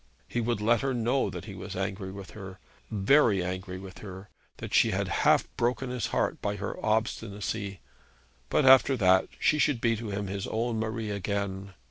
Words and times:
He 0.27 0.41
would 0.41 0.61
let 0.61 0.81
her 0.81 0.95
know 0.95 1.29
that 1.29 1.45
he 1.45 1.53
was 1.53 1.75
angry 1.75 2.11
with 2.11 2.31
her, 2.31 2.57
very 2.89 3.43
angry 3.43 3.77
with 3.77 3.99
her; 3.99 4.29
that 4.57 4.73
she 4.73 4.89
had 4.89 5.07
half 5.29 5.47
broken 5.57 5.91
his 5.91 6.07
heart 6.07 6.41
by 6.41 6.55
her 6.55 6.83
obstinacy; 6.83 7.81
but 8.49 8.65
after 8.65 8.97
that 8.97 9.27
she 9.37 9.59
should 9.59 9.79
be 9.79 9.95
to 9.97 10.09
him 10.09 10.25
his 10.25 10.47
own 10.47 10.79
Marie 10.79 11.11
again. 11.11 11.73